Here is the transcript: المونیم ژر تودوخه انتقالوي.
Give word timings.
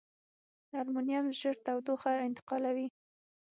المونیم 0.79 1.25
ژر 1.39 1.55
تودوخه 1.65 2.11
انتقالوي. 2.27 2.87